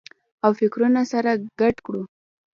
[0.45, 2.03] او فکرونه سره ګډ کړو